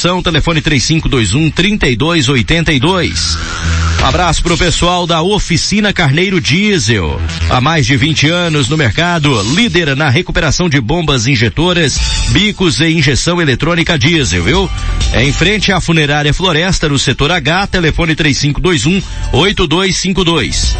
opção, 0.00 0.22
telefone 0.22 0.62
3521 0.62 1.50
3282. 1.50 3.36
Um 4.00 4.06
abraço 4.06 4.42
pro 4.42 4.56
pessoal 4.56 5.06
da 5.06 5.20
Oficina 5.20 5.92
Carneiro 5.92 6.40
Diesel. 6.40 7.20
Há 7.50 7.60
mais 7.60 7.84
de 7.84 7.98
20 7.98 8.30
anos 8.30 8.66
no 8.66 8.78
mercado, 8.78 9.42
líder 9.54 9.94
na 9.94 10.08
recuperação 10.08 10.70
de 10.70 10.80
bombas 10.80 11.26
injetoras, 11.26 12.00
bicos 12.28 12.80
e 12.80 12.88
injeção 12.88 13.42
eletrônica 13.42 13.98
diesel, 13.98 14.42
viu? 14.42 14.70
É 15.12 15.22
em 15.22 15.34
frente 15.34 15.70
à 15.70 15.82
funerária 15.82 16.32
Floresta, 16.32 16.88
no 16.88 16.98
setor 16.98 17.30
H, 17.30 17.66
telefone 17.66 18.14
3521 18.14 19.02
8252. 19.32 20.76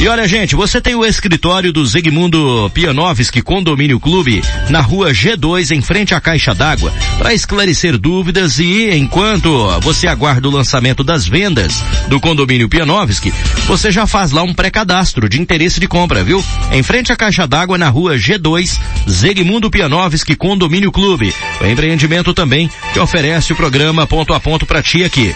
E 0.00 0.08
olha, 0.08 0.28
gente, 0.28 0.54
você 0.54 0.80
tem 0.80 0.94
o 0.94 1.04
escritório 1.04 1.72
do 1.72 1.86
Zegmundo 1.86 2.70
Pianovski 2.74 3.40
Condomínio 3.40 3.98
Clube 3.98 4.42
na 4.68 4.80
rua 4.80 5.12
G2, 5.12 5.70
em 5.70 5.80
frente 5.80 6.14
à 6.14 6.20
Caixa 6.20 6.54
d'Água, 6.54 6.92
para 7.16 7.32
esclarecer 7.32 7.96
dúvidas 7.96 8.58
e 8.58 8.90
enquanto 8.94 9.80
você 9.80 10.06
aguarda 10.06 10.46
o 10.46 10.50
lançamento 10.50 11.02
das 11.02 11.26
vendas 11.26 11.82
do 12.08 12.20
condomínio 12.20 12.68
Pianovski, 12.68 13.32
você 13.66 13.90
já 13.90 14.06
faz 14.06 14.30
lá 14.30 14.42
um 14.42 14.52
pré-cadastro 14.52 15.28
de 15.28 15.40
interesse 15.40 15.80
de 15.80 15.88
compra, 15.88 16.22
viu? 16.22 16.44
Em 16.70 16.82
frente 16.82 17.12
à 17.12 17.16
Caixa 17.16 17.46
d'Água 17.46 17.78
na 17.78 17.88
rua 17.88 18.16
G2, 18.16 18.78
Zegmundo 19.08 19.70
Pianovski 19.70 20.36
Condomínio 20.36 20.92
Clube. 20.92 21.32
O 21.60 21.66
empreendimento 21.66 22.34
também 22.34 22.68
que 22.92 23.00
oferece 23.00 23.52
o 23.52 23.56
programa 23.56 24.06
ponto 24.06 24.34
a 24.34 24.40
ponto 24.40 24.66
para 24.66 24.82
ti 24.82 25.02
aqui. 25.02 25.34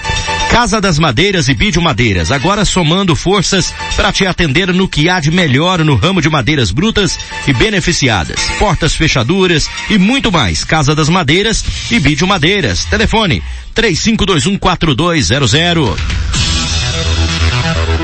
Casa 0.58 0.80
das 0.80 0.98
Madeiras 0.98 1.48
e 1.48 1.54
Vídeo 1.54 1.80
Madeiras, 1.80 2.32
agora 2.32 2.64
somando 2.64 3.14
forças 3.14 3.72
para 3.94 4.10
te 4.10 4.26
atender 4.26 4.74
no 4.74 4.88
que 4.88 5.08
há 5.08 5.20
de 5.20 5.30
melhor 5.30 5.84
no 5.84 5.94
ramo 5.94 6.20
de 6.20 6.28
madeiras 6.28 6.72
brutas 6.72 7.16
e 7.46 7.52
beneficiadas. 7.52 8.40
Portas, 8.58 8.92
fechaduras 8.92 9.70
e 9.88 9.96
muito 9.96 10.32
mais. 10.32 10.64
Casa 10.64 10.96
das 10.96 11.08
Madeiras 11.08 11.64
e 11.92 12.00
Vídeo 12.00 12.26
Madeiras. 12.26 12.84
Telefone 12.86 13.40
35214200. 13.72 16.57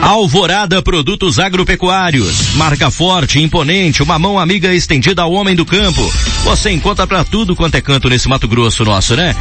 Alvorada 0.05 0.83
Produtos 0.83 1.39
Agropecuários. 1.39 2.55
Marca 2.57 2.91
forte, 2.91 3.41
imponente, 3.41 4.03
uma 4.03 4.19
mão 4.19 4.39
amiga 4.39 4.75
estendida 4.75 5.23
ao 5.23 5.33
homem 5.33 5.57
do 5.57 5.65
campo. 5.65 6.13
Você 6.45 6.71
encontra 6.71 7.07
para 7.07 7.25
tudo 7.25 7.57
quanto 7.57 7.77
é 7.77 7.81
canto 7.81 8.11
nesse 8.11 8.29
Mato 8.29 8.47
Grosso 8.47 8.85
nosso, 8.85 9.17
né? 9.17 9.35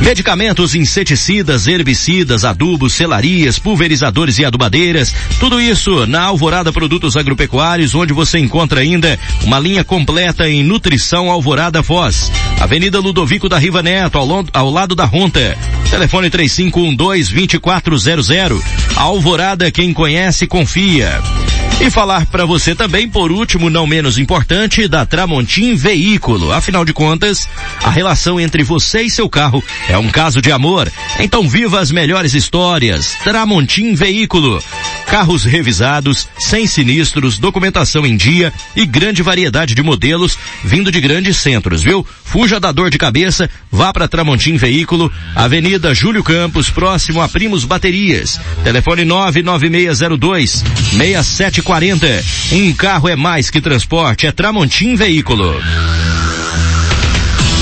Medicamentos, 0.00 0.74
inseticidas, 0.74 1.68
herbicidas, 1.68 2.44
adubos, 2.44 2.94
selarias, 2.94 3.60
pulverizadores 3.60 4.40
e 4.40 4.44
adubadeiras. 4.44 5.14
Tudo 5.38 5.60
isso 5.60 6.04
na 6.04 6.22
Alvorada 6.22 6.72
Produtos 6.72 7.16
Agropecuários, 7.16 7.94
onde 7.94 8.12
você 8.12 8.40
encontra 8.40 8.80
ainda 8.80 9.16
uma 9.44 9.60
linha 9.60 9.84
completa 9.84 10.48
em 10.48 10.64
nutrição 10.64 11.30
Alvorada 11.30 11.80
Foz. 11.80 12.32
Avenida 12.58 12.98
Ludovico 12.98 13.48
da 13.48 13.56
Riva 13.56 13.84
Neto, 13.84 14.18
ao, 14.18 14.44
ao 14.52 14.68
lado 14.68 14.96
da 14.96 15.04
Ronta. 15.04 15.56
Telefone 15.88 16.28
3512-2400. 16.28 18.60
Alvorada, 18.96 19.70
quem 19.70 19.92
conhece, 19.92 20.07
confia. 20.46 21.47
E 21.80 21.90
falar 21.90 22.26
para 22.26 22.44
você 22.44 22.74
também, 22.74 23.08
por 23.08 23.30
último, 23.30 23.70
não 23.70 23.86
menos 23.86 24.18
importante, 24.18 24.88
da 24.88 25.06
Tramontim 25.06 25.76
Veículo. 25.76 26.52
Afinal 26.52 26.84
de 26.84 26.92
contas, 26.92 27.48
a 27.84 27.88
relação 27.88 28.40
entre 28.40 28.64
você 28.64 29.02
e 29.02 29.10
seu 29.10 29.28
carro 29.28 29.62
é 29.88 29.96
um 29.96 30.08
caso 30.08 30.42
de 30.42 30.50
amor. 30.50 30.90
Então 31.20 31.48
viva 31.48 31.78
as 31.78 31.92
melhores 31.92 32.34
histórias. 32.34 33.16
Tramontim 33.22 33.94
Veículo. 33.94 34.60
Carros 35.06 35.44
revisados, 35.44 36.28
sem 36.38 36.66
sinistros, 36.66 37.38
documentação 37.38 38.04
em 38.04 38.16
dia 38.16 38.52
e 38.76 38.84
grande 38.84 39.22
variedade 39.22 39.74
de 39.74 39.82
modelos 39.82 40.36
vindo 40.62 40.90
de 40.92 41.00
grandes 41.00 41.38
centros, 41.38 41.82
viu? 41.82 42.04
Fuja 42.24 42.60
da 42.60 42.72
dor 42.72 42.90
de 42.90 42.98
cabeça, 42.98 43.48
vá 43.70 43.90
para 43.90 44.08
Tramontim 44.08 44.56
Veículo, 44.56 45.10
Avenida 45.34 45.94
Júlio 45.94 46.22
Campos, 46.22 46.68
próximo 46.68 47.22
a 47.22 47.28
Primos 47.28 47.64
Baterias. 47.64 48.38
Telefone 48.64 49.04
99602 49.06 50.62
6740. 51.68 52.24
Um 52.52 52.72
carro 52.72 53.08
é 53.08 53.16
mais 53.16 53.50
que 53.50 53.60
transporte, 53.60 54.26
é 54.26 54.32
Tramontim 54.32 54.94
Veículo. 54.94 55.60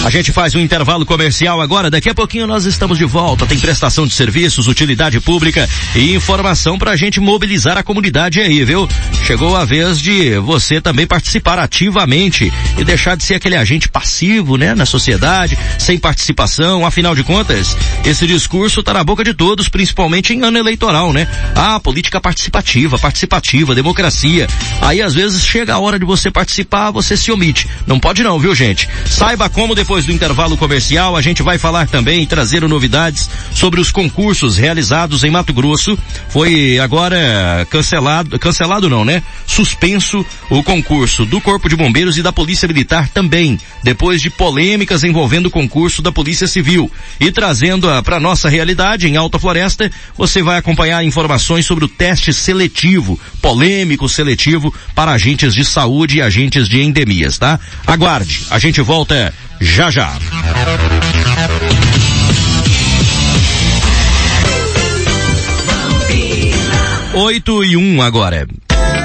A 0.06 0.10
gente 0.10 0.30
faz 0.30 0.54
um 0.54 0.60
intervalo 0.60 1.04
comercial 1.04 1.60
agora, 1.60 1.90
daqui 1.90 2.08
a 2.08 2.14
pouquinho 2.14 2.46
nós 2.46 2.64
estamos 2.64 2.96
de 2.96 3.04
volta. 3.04 3.44
Tem 3.44 3.58
prestação 3.58 4.06
de 4.06 4.14
serviços, 4.14 4.68
utilidade 4.68 5.18
pública 5.18 5.68
e 5.96 6.14
informação 6.14 6.78
para 6.78 6.92
a 6.92 6.96
gente 6.96 7.18
mobilizar 7.18 7.76
a 7.76 7.82
comunidade 7.82 8.38
aí, 8.38 8.64
viu? 8.64 8.88
Chegou 9.24 9.56
a 9.56 9.64
vez 9.64 10.00
de 10.00 10.38
você 10.38 10.80
também 10.80 11.08
participar 11.08 11.58
ativamente 11.58 12.52
e 12.78 12.84
deixar 12.84 13.16
de 13.16 13.24
ser 13.24 13.34
aquele 13.34 13.56
agente 13.56 13.88
passivo, 13.88 14.56
né, 14.56 14.76
na 14.76 14.86
sociedade, 14.86 15.58
sem 15.76 15.98
participação. 15.98 16.86
Afinal 16.86 17.12
de 17.12 17.24
contas, 17.24 17.76
esse 18.04 18.28
discurso 18.28 18.84
tá 18.84 18.94
na 18.94 19.02
boca 19.02 19.24
de 19.24 19.34
todos, 19.34 19.68
principalmente 19.68 20.32
em 20.32 20.44
ano 20.44 20.56
eleitoral, 20.56 21.12
né? 21.12 21.26
Ah, 21.52 21.80
política 21.80 22.20
participativa, 22.20 22.96
participativa, 22.96 23.74
democracia. 23.74 24.46
Aí 24.80 25.02
às 25.02 25.14
vezes 25.14 25.44
chega 25.44 25.74
a 25.74 25.80
hora 25.80 25.98
de 25.98 26.04
você 26.04 26.30
participar, 26.30 26.92
você 26.92 27.16
se 27.16 27.32
omite. 27.32 27.66
Não 27.88 27.98
pode 27.98 28.22
não, 28.22 28.38
viu 28.38 28.54
gente? 28.54 28.88
Saiba 29.04 29.48
como 29.48 29.74
depois 29.74 29.95
depois 29.96 30.04
do 30.04 30.12
intervalo 30.12 30.58
comercial, 30.58 31.16
a 31.16 31.22
gente 31.22 31.42
vai 31.42 31.56
falar 31.56 31.88
também 31.88 32.22
e 32.22 32.26
trazer 32.26 32.60
novidades 32.68 33.30
sobre 33.50 33.80
os 33.80 33.90
concursos 33.90 34.58
realizados 34.58 35.24
em 35.24 35.30
Mato 35.30 35.54
Grosso. 35.54 35.98
Foi 36.28 36.78
agora 36.78 37.66
cancelado, 37.70 38.38
cancelado 38.38 38.90
não, 38.90 39.06
né? 39.06 39.22
Suspenso 39.46 40.22
o 40.50 40.62
concurso 40.62 41.24
do 41.24 41.40
Corpo 41.40 41.66
de 41.66 41.76
Bombeiros 41.76 42.18
e 42.18 42.22
da 42.22 42.30
Polícia 42.30 42.68
Militar 42.68 43.08
também, 43.08 43.58
depois 43.82 44.20
de 44.20 44.28
polêmicas 44.28 45.02
envolvendo 45.02 45.46
o 45.46 45.50
concurso 45.50 46.02
da 46.02 46.12
Polícia 46.12 46.46
Civil. 46.46 46.92
E 47.18 47.32
trazendo 47.32 47.88
para 48.02 48.20
nossa 48.20 48.50
realidade 48.50 49.08
em 49.08 49.16
Alta 49.16 49.38
Floresta, 49.38 49.90
você 50.14 50.42
vai 50.42 50.58
acompanhar 50.58 51.02
informações 51.06 51.64
sobre 51.64 51.86
o 51.86 51.88
teste 51.88 52.34
seletivo, 52.34 53.18
polêmico 53.40 54.10
seletivo 54.10 54.74
para 54.94 55.12
agentes 55.12 55.54
de 55.54 55.64
saúde 55.64 56.18
e 56.18 56.22
agentes 56.22 56.68
de 56.68 56.82
endemias, 56.82 57.38
tá? 57.38 57.58
Aguarde, 57.86 58.42
a 58.50 58.58
gente 58.58 58.82
volta 58.82 59.32
já 59.60 59.90
já. 59.90 60.12
Oito 67.14 67.64
e 67.64 67.76
um 67.76 68.02
agora. 68.02 68.46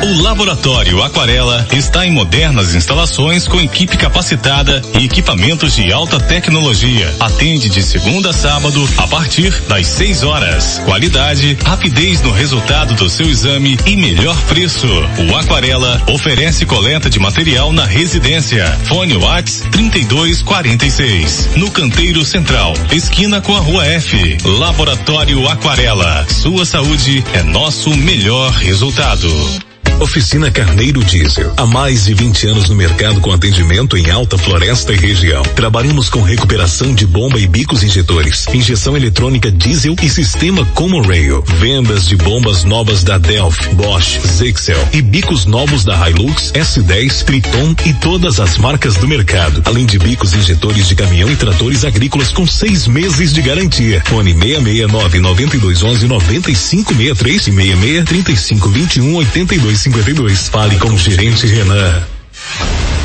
O 0.04 0.20
Laboratório 0.20 1.04
Aquarela 1.04 1.68
está 1.72 2.08
em 2.08 2.12
modernas 2.12 2.74
instalações 2.74 3.48
com 3.48 3.62
equipe 3.62 3.96
capacitada 3.96 4.82
e 5.00 5.06
equipamentos 5.06 5.76
de 5.76 5.94
alta 5.94 6.20
tecnologia. 6.20 7.14
Atende 7.20 7.70
de 7.70 7.84
segunda 7.84 8.32
a 8.32 8.34
sábado 8.34 8.84
a 8.98 9.08
partir 9.08 9.52
das 9.68 9.86
6 9.86 10.24
horas. 10.24 10.82
Qualidade, 10.86 11.56
rapidez 11.64 12.20
no 12.24 12.32
resultado 12.32 12.96
do 12.96 13.08
seu 13.12 13.30
exame 13.30 13.78
e 13.86 13.96
melhor 13.96 14.36
preço. 14.48 14.88
O 15.30 15.36
Aquarela 15.36 16.02
oferece 16.08 16.66
coleta 16.66 17.08
de 17.08 17.20
material 17.20 17.72
na 17.72 17.86
residência. 17.86 18.66
Fone 18.86 19.16
Whats 19.18 19.64
3246. 19.72 21.52
No 21.58 21.70
Canteiro 21.70 22.26
Central, 22.26 22.74
esquina 22.92 23.40
com 23.40 23.56
a 23.56 23.60
Rua 23.60 23.86
F. 23.86 24.38
Laboratório 24.44 25.48
Aquarela. 25.48 26.26
Sua 26.28 26.66
saúde 26.66 27.24
é 27.34 27.44
nosso 27.44 27.96
melhor 27.96 28.52
resultado. 28.52 29.71
Oficina 30.02 30.50
Carneiro 30.50 31.04
Diesel. 31.04 31.54
Há 31.56 31.68
mais 31.68 32.06
de 32.06 32.16
20 32.16 32.48
anos 32.48 32.70
no 32.70 32.76
mercado 32.76 33.22
com 33.22 33.32
atendimento 33.32 33.96
em 33.96 34.10
alta 34.10 34.36
floresta 34.36 34.92
e 34.92 34.96
região. 34.96 35.44
Trabalhamos 35.56 36.10
com 36.10 36.24
recuperação 36.24 36.92
de 36.96 37.06
bomba 37.06 37.40
e 37.40 37.46
bicos 37.46 37.84
injetores, 37.84 38.48
injeção 38.52 38.98
eletrônica 38.98 39.52
diesel 39.52 39.96
e 40.02 40.10
sistema 40.10 40.66
Common 40.74 41.04
Rail. 41.04 41.44
Vendas 41.60 42.08
de 42.08 42.18
bombas 42.18 42.64
novas 42.64 43.04
da 43.04 43.20
Delphi, 43.20 43.76
Bosch, 43.76 44.20
Zexel 44.26 44.90
e 44.92 45.04
bicos 45.04 45.46
novos 45.46 45.86
da 45.86 46.10
Hilux, 46.10 46.52
S10, 46.52 47.24
Triton 47.24 47.76
e 47.86 47.94
todas 47.94 48.40
as 48.40 48.58
marcas 48.58 48.96
do 48.96 49.08
mercado. 49.08 49.62
Além 49.66 49.86
de 49.86 50.00
bicos 50.00 50.34
injetores 50.34 50.88
de 50.88 50.96
caminhão 50.96 51.30
e 51.32 51.36
tratores 51.36 51.86
agrícolas 51.86 52.32
com 52.32 52.48
seis 52.48 52.88
meses 52.88 53.32
de 53.32 53.42
garantia. 53.44 54.02
Fone 54.06 54.34
669 54.34 55.20
9211 55.20 56.08
9563 56.08 57.48
e 57.48 57.52
66 57.52 58.06
3521 58.06 59.16
82 59.16 59.91
52. 59.92 60.50
Fale 60.50 60.78
com 60.78 60.90
o 60.90 60.98
gerente 60.98 61.46
Renan. 61.48 62.21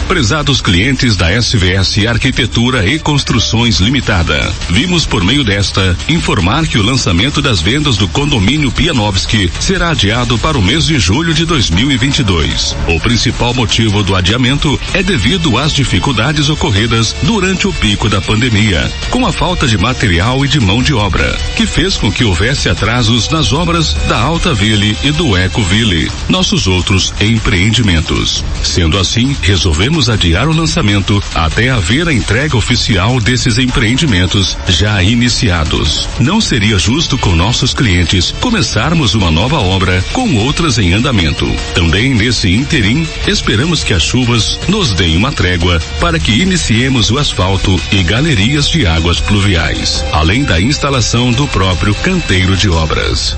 Prezados 0.08 0.60
clientes 0.60 1.16
da 1.16 1.32
SVS 1.32 2.06
Arquitetura 2.06 2.86
e 2.88 2.96
Construções 2.96 3.80
Limitada, 3.80 4.54
vimos 4.70 5.04
por 5.04 5.24
meio 5.24 5.42
desta 5.42 5.96
informar 6.08 6.64
que 6.68 6.78
o 6.78 6.82
lançamento 6.82 7.42
das 7.42 7.60
vendas 7.60 7.96
do 7.96 8.06
condomínio 8.06 8.70
Pianovski 8.70 9.50
será 9.58 9.90
adiado 9.90 10.38
para 10.38 10.56
o 10.56 10.62
mês 10.62 10.86
de 10.86 10.96
julho 11.00 11.34
de 11.34 11.44
2022. 11.44 12.76
O 12.86 13.00
principal 13.00 13.52
motivo 13.52 14.04
do 14.04 14.14
adiamento 14.14 14.78
é 14.94 15.02
devido 15.02 15.58
às 15.58 15.72
dificuldades 15.72 16.48
ocorridas 16.48 17.14
durante 17.24 17.66
o 17.66 17.72
pico 17.72 18.08
da 18.08 18.20
pandemia, 18.20 18.88
com 19.10 19.26
a 19.26 19.32
falta 19.32 19.66
de 19.66 19.76
material 19.76 20.44
e 20.44 20.48
de 20.48 20.60
mão 20.60 20.84
de 20.84 20.94
obra, 20.94 21.36
que 21.56 21.66
fez 21.66 21.96
com 21.96 22.12
que 22.12 22.24
houvesse 22.24 22.68
atrasos 22.68 23.28
nas 23.28 23.52
obras 23.52 23.94
da 24.08 24.20
Alta 24.20 24.54
Ville 24.54 24.96
e 25.02 25.10
do 25.10 25.36
Eco 25.36 25.62
Ville, 25.62 26.08
nossos 26.28 26.68
outros 26.68 27.12
empreendimentos. 27.20 28.44
Sendo 28.62 28.98
assim, 28.98 29.36
resolvemos 29.42 29.95
podemos 29.96 30.10
adiar 30.10 30.46
o 30.46 30.52
lançamento 30.52 31.22
até 31.34 31.70
haver 31.70 32.06
a 32.06 32.12
entrega 32.12 32.54
oficial 32.54 33.18
desses 33.18 33.56
empreendimentos 33.56 34.56
já 34.68 35.02
iniciados. 35.02 36.06
Não 36.20 36.38
seria 36.38 36.78
justo 36.78 37.16
com 37.16 37.34
nossos 37.34 37.72
clientes 37.72 38.30
começarmos 38.40 39.14
uma 39.14 39.30
nova 39.30 39.58
obra 39.58 40.04
com 40.12 40.34
outras 40.36 40.78
em 40.78 40.92
andamento. 40.92 41.46
Também 41.74 42.14
nesse 42.14 42.52
interim, 42.52 43.06
esperamos 43.26 43.82
que 43.82 43.94
as 43.94 44.02
chuvas 44.02 44.60
nos 44.68 44.92
deem 44.92 45.16
uma 45.16 45.32
trégua 45.32 45.80
para 45.98 46.18
que 46.18 46.42
iniciemos 46.42 47.10
o 47.10 47.18
asfalto 47.18 47.80
e 47.90 48.02
galerias 48.02 48.68
de 48.68 48.86
águas 48.86 49.18
pluviais, 49.18 50.04
além 50.12 50.44
da 50.44 50.60
instalação 50.60 51.32
do 51.32 51.48
próprio 51.48 51.94
canteiro 51.94 52.54
de 52.54 52.68
obras. 52.68 53.34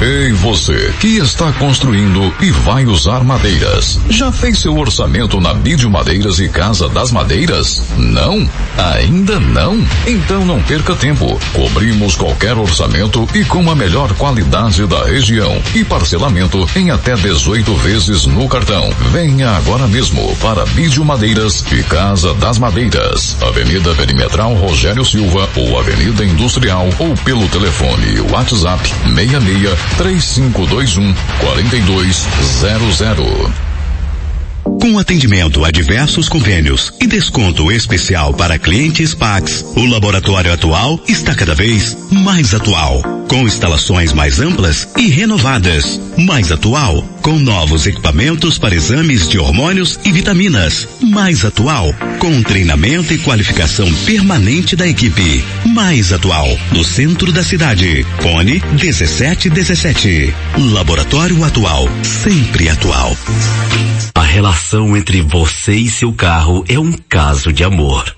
Ei, 0.00 0.32
você 0.32 0.94
que 0.98 1.18
está 1.18 1.52
construindo 1.52 2.32
e 2.40 2.50
vai 2.50 2.86
usar 2.86 3.22
madeiras. 3.22 4.00
Já 4.08 4.32
fez 4.32 4.58
seu 4.58 4.74
orçamento 4.78 5.38
na 5.38 5.52
Bidio 5.52 5.90
Madeiras 5.90 6.38
e 6.40 6.48
Casa 6.48 6.88
das 6.88 7.12
Madeiras? 7.12 7.82
Não? 7.98 8.48
Ainda 8.78 9.38
não? 9.38 9.86
Então 10.06 10.42
não 10.46 10.62
perca 10.62 10.94
tempo. 10.94 11.38
Cobrimos 11.52 12.16
qualquer 12.16 12.56
orçamento 12.56 13.28
e 13.34 13.44
com 13.44 13.70
a 13.70 13.76
melhor 13.76 14.10
qualidade 14.14 14.86
da 14.86 15.04
região 15.04 15.60
e 15.74 15.84
parcelamento 15.84 16.66
em 16.74 16.90
até 16.90 17.14
18 17.14 17.74
vezes 17.74 18.24
no 18.24 18.48
cartão. 18.48 18.88
Venha 19.12 19.50
agora 19.50 19.86
mesmo 19.86 20.34
para 20.36 20.64
Bidio 20.64 21.04
Madeiras 21.04 21.62
e 21.72 21.82
Casa 21.82 22.32
das 22.34 22.58
Madeiras. 22.58 23.36
Avenida 23.42 23.94
Perimetral 23.94 24.54
Rogério 24.54 25.04
Silva 25.04 25.46
ou 25.56 25.78
Avenida 25.78 26.24
Industrial 26.24 26.88
ou 26.98 27.14
pelo 27.16 27.46
telefone 27.48 28.18
WhatsApp 28.32 28.88
66 29.14 29.89
3521 29.96 31.14
4200. 31.40 33.70
Com 34.80 34.98
atendimento 34.98 35.64
a 35.64 35.70
diversos 35.70 36.28
convênios 36.28 36.92
e 37.00 37.06
desconto 37.06 37.70
especial 37.70 38.32
para 38.32 38.58
clientes 38.58 39.14
Pax, 39.14 39.64
o 39.76 39.84
laboratório 39.84 40.52
atual 40.52 40.98
está 41.06 41.34
cada 41.34 41.54
vez 41.54 41.96
mais 42.10 42.54
atual, 42.54 43.02
com 43.28 43.46
instalações 43.46 44.12
mais 44.12 44.40
amplas 44.40 44.88
e 44.96 45.08
renovadas. 45.08 46.00
Mais 46.16 46.50
atual, 46.50 47.02
com 47.22 47.38
novos 47.38 47.86
equipamentos 47.86 48.58
para 48.58 48.74
exames 48.74 49.28
de 49.28 49.38
hormônios 49.38 49.98
e 50.04 50.12
vitaminas. 50.12 50.88
Mais 51.00 51.44
atual, 51.44 51.94
com 52.18 52.42
treinamento 52.42 53.12
e 53.12 53.18
qualificação 53.18 53.92
permanente 54.04 54.74
da 54.74 54.86
equipe. 54.86 55.44
Mais 55.66 56.12
atual, 56.12 56.48
no 56.72 56.84
centro 56.84 57.32
da 57.32 57.42
cidade. 57.42 58.06
Fone 58.20 58.62
1717. 58.80 60.34
Laboratório 60.72 61.44
Atual, 61.44 61.88
sempre 62.02 62.68
atual. 62.68 63.16
A 64.14 64.22
relação 64.22 64.96
entre 64.96 65.20
você 65.22 65.74
e 65.74 65.88
seu 65.88 66.12
carro 66.12 66.64
é 66.68 66.78
um 66.78 66.92
caso 67.08 67.52
de 67.52 67.64
amor. 67.64 68.14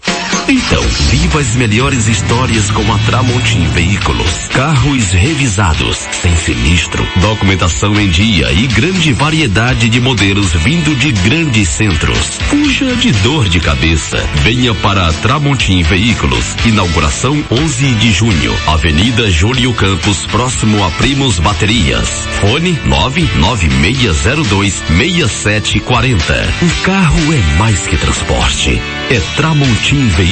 Então, 0.49 0.83
viva 1.11 1.41
as 1.41 1.55
melhores 1.55 2.09
histórias 2.09 2.71
com 2.71 2.93
a 2.93 2.99
Tramontim 2.99 3.65
Veículos. 3.69 4.49
Carros 4.49 5.11
revisados, 5.11 6.09
sem 6.11 6.35
sinistro, 6.37 7.07
documentação 7.21 7.99
em 7.99 8.09
dia 8.09 8.53
e 8.53 8.67
grande 8.67 9.13
variedade 9.13 9.89
de 9.89 10.01
modelos 10.01 10.53
vindo 10.55 10.95
de 10.97 11.13
grandes 11.13 11.69
centros. 11.69 12.39
Fuja 12.49 12.95
de 12.97 13.13
dor 13.13 13.49
de 13.49 13.61
cabeça. 13.61 14.19
Venha 14.43 14.75
para 14.75 15.07
a 15.07 15.13
Tramontim 15.13 15.83
Veículos. 15.83 16.57
Inauguração 16.67 17.43
11 17.51 17.95
de 17.95 18.13
junho. 18.13 18.57
Avenida 18.67 19.31
Júlio 19.31 19.73
Campos, 19.75 20.27
próximo 20.27 20.85
a 20.85 20.91
Primos 20.93 21.39
Baterias. 21.39 22.27
Fone 22.41 22.79
99602 22.85 24.83
6740. 24.89 26.55
O 26.63 26.83
carro 26.83 27.33
é 27.33 27.59
mais 27.59 27.87
que 27.87 27.97
transporte. 27.97 28.81
É 29.09 29.21
Tramontim 29.37 30.09
Veículos. 30.09 30.32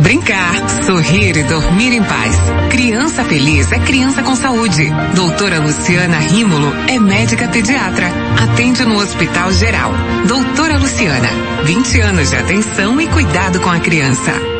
Brincar, 0.00 0.68
sorrir 0.84 1.36
e 1.36 1.44
dormir 1.44 1.92
em 1.92 2.02
paz. 2.02 2.36
Criança 2.70 3.22
feliz 3.22 3.70
é 3.70 3.78
criança 3.78 4.20
com 4.20 4.34
saúde. 4.34 4.90
Doutora 5.14 5.60
Luciana 5.60 6.18
Rímulo 6.18 6.72
é 6.88 6.98
médica 6.98 7.46
pediatra. 7.46 8.08
Atende 8.42 8.84
no 8.84 8.98
Hospital 8.98 9.52
Geral. 9.52 9.92
Doutora 10.26 10.76
Luciana, 10.76 11.28
20 11.64 12.00
anos 12.00 12.30
de 12.30 12.36
atenção 12.36 13.00
e 13.00 13.06
cuidado 13.06 13.60
com 13.60 13.70
a 13.70 13.78
criança. 13.78 14.59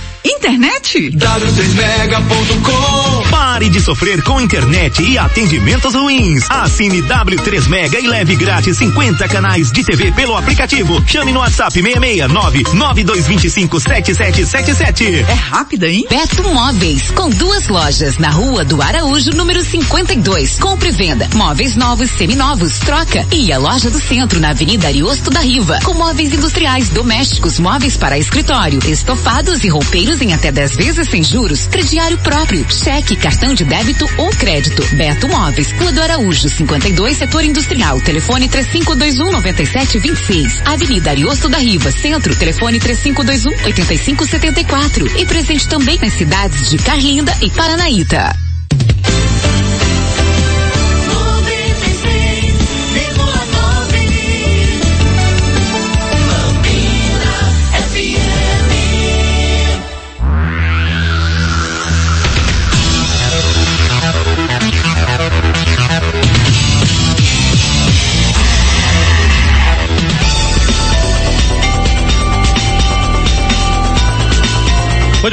Internet? 0.23 1.09
W3mega.com 1.11 3.23
Pare 3.31 3.69
de 3.69 3.81
sofrer 3.81 4.21
com 4.21 4.39
internet 4.39 5.01
e 5.01 5.17
atendimentos 5.17 5.95
ruins. 5.95 6.45
Assine 6.49 7.01
W3 7.01 7.67
Mega 7.67 7.99
e 7.99 8.07
leve 8.07 8.35
grátis 8.35 8.77
50 8.77 9.27
canais 9.27 9.71
de 9.71 9.83
TV 9.83 10.11
pelo 10.11 10.37
aplicativo. 10.37 11.03
Chame 11.07 11.31
no 11.31 11.39
WhatsApp 11.39 11.73
669 11.73 12.63
9225 12.73 13.79
7777. 13.79 15.25
É 15.27 15.33
rápida, 15.33 15.87
hein? 15.87 16.05
Beto 16.07 16.43
Móveis, 16.43 17.09
com 17.11 17.27
duas 17.29 17.67
lojas 17.67 18.17
na 18.19 18.29
rua 18.29 18.63
do 18.63 18.79
Araújo, 18.81 19.31
número 19.31 19.63
52. 19.63 20.59
Compre 20.59 20.89
e 20.89 20.91
venda. 20.91 21.27
Móveis 21.33 21.75
novos, 21.75 22.11
seminovos, 22.11 22.77
troca. 22.79 23.25
E 23.31 23.51
a 23.51 23.57
loja 23.57 23.89
do 23.89 23.99
centro 23.99 24.39
na 24.39 24.51
Avenida 24.51 24.87
Ariosto 24.87 25.31
da 25.31 25.39
Riva, 25.39 25.79
com 25.83 25.95
móveis 25.95 26.31
industriais, 26.31 26.89
domésticos, 26.89 27.57
móveis 27.59 27.97
para 27.97 28.19
escritório, 28.19 28.79
estofados 28.85 29.63
e 29.63 29.69
roupeiros 29.69 30.10
em 30.19 30.33
até 30.33 30.51
10 30.51 30.75
vezes 30.75 31.07
sem 31.07 31.23
juros, 31.23 31.67
crediário 31.67 32.17
próprio, 32.17 32.65
cheque, 32.69 33.15
cartão 33.15 33.53
de 33.53 33.63
débito 33.63 34.05
ou 34.17 34.29
crédito. 34.31 34.83
Beto 34.95 35.27
Móveis, 35.29 35.71
Rua 35.71 36.03
Araújo, 36.03 36.49
52, 36.49 37.17
setor 37.17 37.45
industrial, 37.45 38.01
telefone 38.01 38.49
3521 38.49 39.31
9726. 39.31 40.61
Avenida 40.65 41.11
Ariosto 41.11 41.47
da 41.47 41.59
Riva, 41.59 41.91
centro, 41.91 42.35
telefone 42.35 42.79
3521 42.79 43.65
8574. 43.65 45.19
E 45.19 45.25
presente 45.25 45.67
também 45.67 45.97
nas 45.99 46.13
cidades 46.13 46.69
de 46.69 46.77
Carlinda 46.77 47.37
e 47.41 47.49
Paranaíta. 47.49 48.50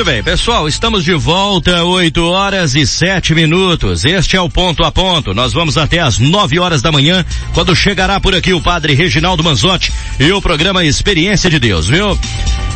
Bem, 0.09 0.23
pessoal, 0.23 0.67
estamos 0.67 1.05
de 1.05 1.13
volta, 1.13 1.85
8 1.85 2.25
horas 2.25 2.75
e 2.75 2.87
7 2.87 3.35
minutos. 3.35 4.07
Este 4.07 4.39
é 4.39 4.41
o 4.41 4.49
ponto 4.49 4.83
a 4.83 4.91
ponto. 4.91 5.35
Nós 5.35 5.53
vamos 5.53 5.77
até 5.77 5.99
às 5.99 6.19
9 6.19 6.59
horas 6.59 6.81
da 6.81 6.91
manhã, 6.91 7.23
quando 7.53 7.77
chegará 7.77 8.19
por 8.19 8.35
aqui 8.35 8.55
o 8.55 8.61
padre 8.61 8.95
Reginaldo 8.95 9.45
Manzotti 9.45 9.93
e 10.19 10.33
o 10.33 10.41
programa 10.41 10.83
Experiência 10.83 11.51
de 11.51 11.59
Deus, 11.59 11.89
viu? 11.89 12.19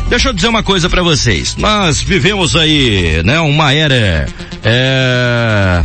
Deixa 0.09 0.29
eu 0.29 0.33
dizer 0.33 0.47
uma 0.47 0.61
coisa 0.61 0.87
para 0.87 1.01
vocês. 1.01 1.55
Nós 1.57 2.03
vivemos 2.03 2.55
aí, 2.55 3.23
né, 3.23 3.39
uma 3.39 3.73
era 3.73 4.27
é, 4.63 5.83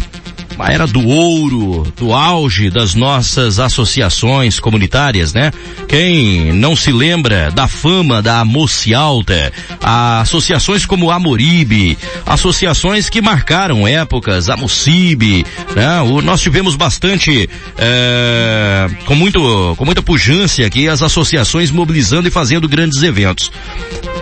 uma 0.58 0.72
era 0.72 0.88
do 0.88 1.06
ouro, 1.06 1.86
do 1.96 2.12
auge 2.12 2.68
das 2.68 2.92
nossas 2.92 3.60
associações 3.60 4.58
comunitárias, 4.58 5.32
né? 5.32 5.52
Quem 5.86 6.52
não 6.52 6.74
se 6.74 6.90
lembra 6.90 7.48
da 7.52 7.68
fama 7.68 8.20
da 8.20 8.44
Moci 8.44 8.92
Alta, 8.92 9.52
associações 9.80 10.84
como 10.84 11.12
a 11.12 11.18
Moribe, 11.20 11.96
associações 12.26 13.08
que 13.08 13.22
marcaram 13.22 13.86
épocas, 13.86 14.48
a 14.48 14.56
Mocibe, 14.56 15.46
né? 15.76 16.00
O, 16.02 16.20
nós 16.20 16.40
tivemos 16.40 16.74
bastante, 16.74 17.48
é, 17.78 18.88
com 19.06 19.14
muito, 19.14 19.74
com 19.76 19.84
muita 19.84 20.02
pujança 20.02 20.66
aqui 20.66 20.88
as 20.88 21.02
associações 21.02 21.70
mobilizando 21.70 22.26
e 22.26 22.32
fazendo 22.32 22.68
grandes 22.68 23.00
eventos. 23.04 23.52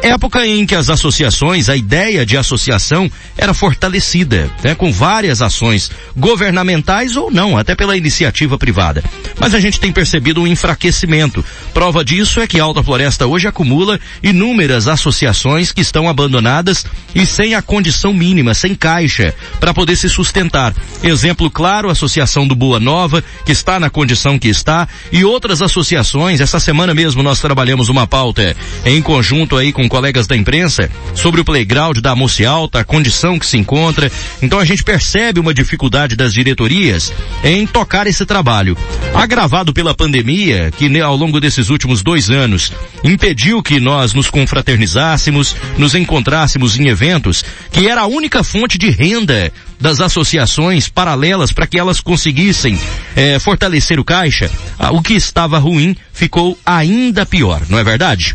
Época 0.03 0.47
em 0.47 0.67
que 0.67 0.75
as 0.75 0.91
associações, 0.91 1.71
a 1.71 1.77
ideia 1.77 2.27
de 2.27 2.37
associação 2.37 3.11
era 3.39 3.55
fortalecida, 3.55 4.51
né, 4.63 4.75
com 4.75 4.93
várias 4.93 5.41
ações 5.41 5.91
governamentais 6.27 7.15
ou 7.15 7.31
não, 7.31 7.57
até 7.57 7.77
pela 7.77 7.97
iniciativa 7.97 8.59
privada. 8.59 9.01
Mas 9.39 9.55
a 9.55 9.61
gente 9.61 9.79
tem 9.79 9.93
percebido 9.93 10.43
um 10.43 10.47
enfraquecimento. 10.47 11.45
Prova 11.73 12.05
disso 12.05 12.41
é 12.41 12.49
que 12.49 12.59
Alta 12.59 12.83
Floresta 12.83 13.29
hoje 13.29 13.47
acumula 13.47 14.01
inúmeras 14.21 14.89
associações 14.89 15.71
que 15.71 15.81
estão 15.81 16.09
abandonadas 16.09 16.85
e 17.15 17.25
sem 17.25 17.55
a 17.55 17.63
condição 17.63 18.13
mínima, 18.13 18.55
sem 18.55 18.75
caixa, 18.75 19.33
para 19.61 19.73
poder 19.73 19.95
se 19.95 20.09
sustentar. 20.09 20.75
Exemplo 21.01 21.49
claro, 21.49 21.89
a 21.89 21.93
Associação 21.93 22.45
do 22.45 22.57
Boa 22.57 22.81
Nova, 22.81 23.23
que 23.45 23.53
está 23.53 23.79
na 23.79 23.89
condição 23.89 24.37
que 24.37 24.49
está, 24.49 24.89
e 25.13 25.25
outras 25.25 25.63
associações. 25.63 26.41
Essa 26.41 26.59
semana 26.59 26.93
mesmo 26.93 27.23
nós 27.23 27.41
trabalhamos 27.41 27.89
uma 27.89 28.05
pauta 28.05 28.57
em 28.85 29.01
conjunto 29.01 29.57
aí 29.57 29.73
com 29.73 29.89
colegas 29.89 30.27
da 30.27 30.37
imprensa 30.37 30.91
sobre 31.15 31.41
o 31.41 31.45
playground 31.45 31.99
da 31.99 32.17
Moce 32.17 32.45
Alta, 32.45 32.81
a 32.81 32.85
condição 32.85 33.39
que 33.39 33.47
se 33.47 33.57
encontra. 33.57 34.11
Então 34.43 34.59
a 34.59 34.65
gente 34.65 34.83
percebe 34.83 35.39
uma 35.39 35.55
dificuldade 35.55 36.16
das 36.17 36.33
diretorias 36.33 37.13
em 37.45 37.67
tocar 37.67 38.07
esse 38.07 38.25
trabalho. 38.27 38.77
Agravado 39.15 39.73
pela 39.73 39.95
pandemia, 39.95 40.73
que 40.77 40.89
né, 40.89 41.01
ao 41.01 41.17
longo 41.17 41.41
desses 41.41 41.71
últimos 41.71 42.03
dois 42.03 42.31
anos 42.31 42.73
impediu 43.05 43.63
que 43.63 43.79
nós 43.79 44.15
nos 44.15 44.29
confraternizássemos, 44.31 45.55
nos 45.79 45.95
encontrássemos 45.95 46.79
em 46.79 46.89
eventos, 46.89 47.45
que 47.71 47.89
era 47.89 48.03
a 48.03 48.07
única 48.07 48.43
fonte 48.43 48.79
de 48.79 48.91
renda 48.91 49.53
das 49.81 50.01
associações 50.01 50.89
paralelas 50.89 51.53
para 51.53 51.67
que 51.67 51.79
elas 51.79 52.01
conseguissem 52.01 52.79
é, 53.15 53.39
fortalecer 53.39 54.01
o 54.01 54.05
caixa, 54.05 54.51
ah, 54.79 54.91
o 54.91 55.03
que 55.03 55.15
estava 55.15 55.59
ruim 55.59 55.95
ficou 56.13 56.59
ainda 56.65 57.27
pior, 57.27 57.63
não 57.69 57.79
é 57.79 57.85
verdade? 57.85 58.35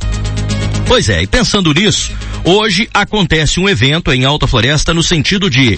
Pois 0.88 1.10
é, 1.10 1.24
e 1.24 1.28
pensando 1.28 1.74
nisso, 1.74 2.12
hoje 2.44 2.90
acontece 2.94 3.60
um 3.60 3.70
evento 3.70 4.12
em 4.12 4.26
Alta 4.26 4.48
Floresta 4.48 4.94
no 4.94 5.04
sentido 5.04 5.50
de 5.50 5.78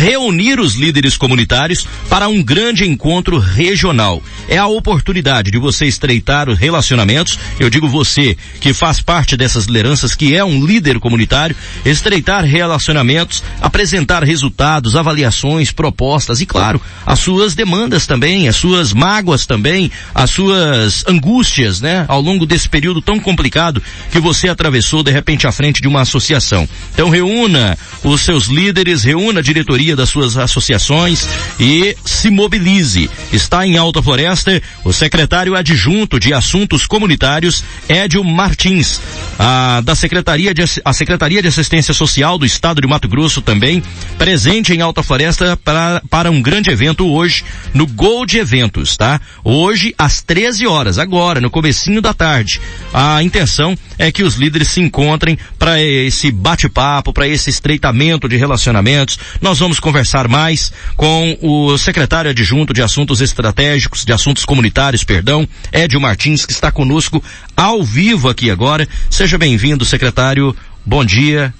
reunir 0.00 0.60
os 0.60 0.74
líderes 0.74 1.16
comunitários 1.16 1.86
para 2.08 2.28
um 2.28 2.42
grande 2.42 2.84
encontro 2.84 3.38
regional. 3.38 4.22
É 4.48 4.58
a 4.58 4.66
oportunidade 4.66 5.50
de 5.50 5.58
você 5.58 5.86
estreitar 5.86 6.48
os 6.48 6.58
relacionamentos, 6.58 7.38
eu 7.58 7.70
digo 7.70 7.88
você 7.88 8.36
que 8.60 8.74
faz 8.74 9.00
parte 9.00 9.36
dessas 9.36 9.66
lideranças, 9.66 10.14
que 10.14 10.36
é 10.36 10.44
um 10.44 10.64
líder 10.64 10.98
comunitário, 10.98 11.56
estreitar 11.84 12.44
relacionamentos, 12.44 13.42
apresentar 13.60 14.22
resultados, 14.22 14.96
avaliações, 14.96 15.72
propostas 15.72 16.40
e 16.40 16.46
claro, 16.46 16.80
as 17.06 17.18
suas 17.18 17.54
demandas 17.54 18.06
também, 18.06 18.48
as 18.48 18.56
suas 18.56 18.92
mágoas 18.92 19.46
também, 19.46 19.90
as 20.14 20.30
suas 20.30 21.04
angústias, 21.08 21.80
né, 21.80 22.04
ao 22.08 22.20
longo 22.20 22.44
desse 22.44 22.68
período 22.68 23.00
tão 23.00 23.18
complicado 23.18 23.82
que 24.10 24.20
você 24.20 24.48
atravessou 24.48 25.02
de 25.02 25.10
repente 25.10 25.46
à 25.46 25.52
frente 25.52 25.80
de 25.80 25.88
uma 25.88 26.01
associação. 26.02 26.68
Então 26.92 27.08
reúna 27.08 27.78
os 28.04 28.20
seus 28.20 28.46
líderes, 28.46 29.04
reúna 29.04 29.40
a 29.40 29.42
diretoria 29.42 29.96
das 29.96 30.08
suas 30.08 30.36
associações 30.36 31.26
e 31.58 31.96
se 32.04 32.30
mobilize. 32.30 33.10
Está 33.32 33.66
em 33.66 33.76
Alta 33.76 34.02
Floresta 34.02 34.60
o 34.84 34.92
secretário 34.92 35.56
adjunto 35.56 36.18
de 36.18 36.34
Assuntos 36.34 36.86
Comunitários, 36.86 37.64
Édio 37.88 38.22
Martins, 38.24 39.00
a, 39.38 39.80
da 39.82 39.94
Secretaria 39.94 40.52
de, 40.52 40.62
a 40.84 40.92
Secretaria 40.92 41.40
de 41.40 41.48
Assistência 41.48 41.94
Social 41.94 42.38
do 42.38 42.46
Estado 42.46 42.80
de 42.80 42.86
Mato 42.86 43.08
Grosso 43.08 43.40
também, 43.40 43.82
presente 44.18 44.72
em 44.72 44.80
Alta 44.80 45.02
Floresta 45.02 45.56
para, 45.56 46.02
para 46.10 46.30
um 46.30 46.42
grande 46.42 46.70
evento 46.70 47.06
hoje 47.06 47.44
no 47.72 47.86
Gold 47.86 48.36
Eventos, 48.38 48.96
tá? 48.96 49.20
Hoje 49.44 49.94
às 49.96 50.22
13 50.22 50.66
horas, 50.66 50.98
agora, 50.98 51.40
no 51.40 51.50
comecinho 51.50 52.00
da 52.00 52.12
tarde. 52.12 52.60
A 52.92 53.22
intenção 53.22 53.76
é 53.98 54.10
que 54.10 54.22
os 54.22 54.34
líderes 54.34 54.68
se 54.68 54.80
encontrem 54.80 55.38
para 55.58 55.80
esse 55.92 56.30
bate-papo, 56.30 57.12
para 57.12 57.28
esse 57.28 57.50
estreitamento 57.50 58.28
de 58.28 58.36
relacionamentos. 58.36 59.18
Nós 59.40 59.58
vamos 59.58 59.78
conversar 59.78 60.28
mais 60.28 60.72
com 60.96 61.36
o 61.40 61.76
secretário 61.78 62.30
adjunto 62.30 62.72
de 62.72 62.82
Assuntos 62.82 63.20
Estratégicos, 63.20 64.04
de 64.04 64.12
Assuntos 64.12 64.44
Comunitários, 64.44 65.04
perdão, 65.04 65.46
Edio 65.72 66.00
Martins, 66.00 66.46
que 66.46 66.52
está 66.52 66.70
conosco 66.70 67.22
ao 67.56 67.82
vivo 67.82 68.28
aqui 68.28 68.50
agora. 68.50 68.88
Seja 69.10 69.38
bem-vindo, 69.38 69.84
secretário. 69.84 70.56
Bom 70.84 71.04
dia. 71.04 71.54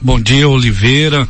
Bom 0.00 0.20
dia, 0.20 0.48
Oliveira. 0.48 1.26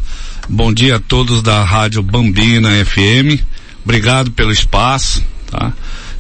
Bom 0.48 0.72
dia 0.72 0.96
a 0.96 1.00
todos 1.00 1.42
da 1.42 1.64
Rádio 1.64 2.02
Bambina 2.02 2.70
FM. 2.84 3.40
Obrigado 3.84 4.30
pelo 4.32 4.52
espaço, 4.52 5.24
tá? 5.50 5.72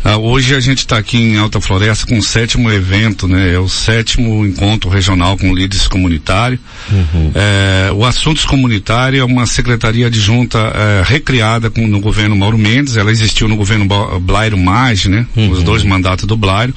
Ah, 0.04 0.18
hoje 0.18 0.54
a 0.54 0.60
gente 0.60 0.80
está 0.80 0.98
aqui 0.98 1.16
em 1.16 1.38
Alta 1.38 1.62
Floresta 1.62 2.06
com 2.06 2.18
o 2.18 2.22
sétimo 2.22 2.70
evento, 2.70 3.26
né? 3.26 3.54
É 3.54 3.58
o 3.58 3.70
sétimo 3.70 4.44
encontro 4.44 4.90
regional 4.90 5.38
com 5.38 5.54
líderes 5.54 5.88
comunitários. 5.88 6.60
Uhum. 6.92 7.32
É, 7.34 7.90
o 7.90 8.04
Assuntos 8.04 8.44
Comunitários 8.44 9.22
é 9.22 9.24
uma 9.24 9.46
secretaria 9.46 10.08
adjunta 10.08 10.58
é, 10.58 11.02
recriada 11.06 11.70
com, 11.70 11.86
no 11.86 12.00
governo 12.00 12.36
Mauro 12.36 12.58
Mendes. 12.58 12.98
Ela 12.98 13.10
existiu 13.10 13.48
no 13.48 13.56
governo 13.56 13.86
Blairo 14.20 14.58
Maggi, 14.58 15.08
né? 15.08 15.26
Uhum. 15.34 15.50
Os 15.50 15.62
dois 15.62 15.82
mandatos 15.82 16.26
do 16.26 16.36
Blairo. 16.36 16.74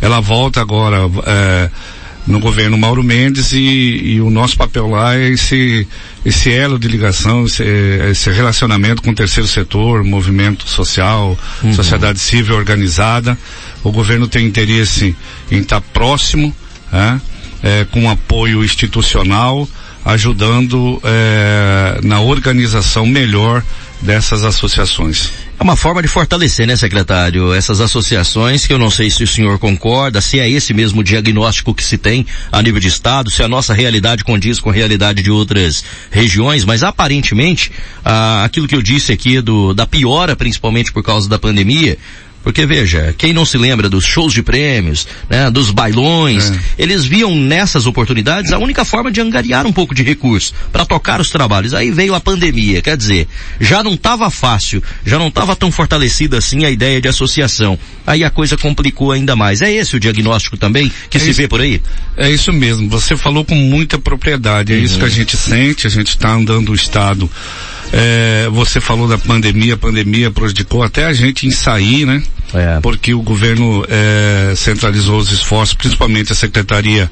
Ela 0.00 0.20
volta 0.20 0.60
agora 0.60 0.98
é, 1.26 1.70
no 2.26 2.38
governo 2.38 2.78
Mauro 2.78 3.02
Mendes 3.02 3.52
e, 3.52 3.58
e, 3.58 4.20
o 4.20 4.30
nosso 4.30 4.56
papel 4.56 4.88
lá 4.88 5.16
é 5.16 5.30
esse 5.30 5.86
esse 6.24 6.52
elo 6.52 6.78
de 6.78 6.86
ligação, 6.86 7.44
esse, 7.44 7.64
esse 8.10 8.30
relacionamento 8.30 9.02
com 9.02 9.10
o 9.10 9.14
terceiro 9.14 9.48
setor, 9.48 10.04
movimento 10.04 10.68
social, 10.68 11.36
uhum. 11.62 11.74
sociedade 11.74 12.20
civil 12.20 12.54
organizada. 12.54 13.36
O 13.82 13.90
governo 13.90 14.28
tem 14.28 14.46
interesse 14.46 15.16
em 15.50 15.58
estar 15.58 15.80
próximo, 15.80 16.54
é, 16.92 17.18
é, 17.62 17.86
com 17.90 18.08
apoio 18.08 18.64
institucional, 18.64 19.68
ajudando 20.04 21.00
é, 21.02 22.00
na 22.04 22.20
organização 22.20 23.04
melhor 23.04 23.64
dessas 24.00 24.44
associações. 24.44 25.32
É 25.62 25.64
uma 25.64 25.76
forma 25.76 26.02
de 26.02 26.08
fortalecer, 26.08 26.66
né, 26.66 26.74
secretário, 26.74 27.54
essas 27.54 27.80
associações 27.80 28.66
que 28.66 28.72
eu 28.72 28.80
não 28.80 28.90
sei 28.90 29.08
se 29.08 29.22
o 29.22 29.28
senhor 29.28 29.60
concorda, 29.60 30.20
se 30.20 30.40
é 30.40 30.50
esse 30.50 30.74
mesmo 30.74 31.04
diagnóstico 31.04 31.72
que 31.72 31.84
se 31.84 31.96
tem 31.96 32.26
a 32.50 32.60
nível 32.60 32.80
de 32.80 32.88
estado, 32.88 33.30
se 33.30 33.44
a 33.44 33.48
nossa 33.48 33.72
realidade 33.72 34.24
condiz 34.24 34.58
com 34.58 34.70
a 34.70 34.72
realidade 34.72 35.22
de 35.22 35.30
outras 35.30 35.84
regiões, 36.10 36.64
mas 36.64 36.82
aparentemente, 36.82 37.70
ah, 38.04 38.42
aquilo 38.42 38.66
que 38.66 38.74
eu 38.74 38.82
disse 38.82 39.12
aqui 39.12 39.40
do, 39.40 39.72
da 39.72 39.86
piora, 39.86 40.34
principalmente 40.34 40.90
por 40.90 41.04
causa 41.04 41.28
da 41.28 41.38
pandemia, 41.38 41.96
porque 42.42 42.66
veja, 42.66 43.14
quem 43.16 43.32
não 43.32 43.44
se 43.44 43.56
lembra 43.56 43.88
dos 43.88 44.04
shows 44.04 44.32
de 44.32 44.42
prêmios, 44.42 45.06
né, 45.28 45.50
dos 45.50 45.70
bailões, 45.70 46.50
é. 46.50 46.58
eles 46.78 47.04
viam 47.04 47.34
nessas 47.34 47.86
oportunidades 47.86 48.52
a 48.52 48.58
única 48.58 48.84
forma 48.84 49.10
de 49.10 49.20
angariar 49.20 49.66
um 49.66 49.72
pouco 49.72 49.94
de 49.94 50.02
recurso 50.02 50.52
para 50.72 50.84
tocar 50.84 51.20
os 51.20 51.30
trabalhos. 51.30 51.74
Aí 51.74 51.90
veio 51.90 52.14
a 52.14 52.20
pandemia, 52.20 52.82
quer 52.82 52.96
dizer, 52.96 53.28
já 53.60 53.82
não 53.82 53.94
estava 53.94 54.30
fácil, 54.30 54.82
já 55.04 55.18
não 55.18 55.28
estava 55.28 55.54
tão 55.54 55.70
fortalecida 55.70 56.38
assim 56.38 56.64
a 56.64 56.70
ideia 56.70 57.00
de 57.00 57.08
associação. 57.08 57.78
Aí 58.06 58.24
a 58.24 58.30
coisa 58.30 58.56
complicou 58.56 59.12
ainda 59.12 59.36
mais. 59.36 59.62
É 59.62 59.72
esse 59.72 59.96
o 59.96 60.00
diagnóstico 60.00 60.56
também 60.56 60.90
que 61.08 61.16
é 61.16 61.20
se 61.20 61.30
isso, 61.30 61.36
vê 61.36 61.48
por 61.48 61.60
aí? 61.60 61.80
É 62.16 62.30
isso 62.30 62.52
mesmo. 62.52 62.88
Você 62.88 63.16
falou 63.16 63.44
com 63.44 63.54
muita 63.54 63.98
propriedade. 63.98 64.72
É 64.72 64.76
uhum. 64.76 64.82
isso 64.82 64.98
que 64.98 65.04
a 65.04 65.08
gente 65.08 65.36
sente. 65.36 65.86
A 65.86 65.90
gente 65.90 66.08
está 66.08 66.32
andando 66.32 66.70
o 66.70 66.74
estado 66.74 67.30
é, 67.92 68.48
você 68.50 68.80
falou 68.80 69.06
da 69.06 69.18
pandemia, 69.18 69.74
a 69.74 69.78
pandemia 69.78 70.30
prejudicou 70.30 70.82
até 70.82 71.04
a 71.04 71.12
gente 71.12 71.46
em 71.46 71.50
sair, 71.50 72.06
né? 72.06 72.22
É. 72.54 72.80
Porque 72.80 73.14
o 73.14 73.22
governo 73.22 73.84
é, 73.88 74.54
centralizou 74.56 75.18
os 75.18 75.30
esforços, 75.30 75.74
principalmente 75.74 76.32
a 76.32 76.34
Secretaria 76.34 77.10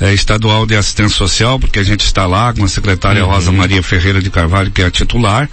é, 0.00 0.12
estadual 0.12 0.66
de 0.66 0.74
assistência 0.76 1.16
social, 1.16 1.58
porque 1.58 1.78
a 1.78 1.82
gente 1.82 2.04
está 2.04 2.26
lá 2.26 2.52
com 2.52 2.64
a 2.64 2.68
secretária 2.68 3.24
uhum. 3.24 3.30
Rosa 3.30 3.52
Maria 3.52 3.82
Ferreira 3.82 4.20
de 4.20 4.30
Carvalho, 4.30 4.70
que 4.70 4.82
é 4.82 4.86
a 4.86 4.90
titular, 4.90 5.48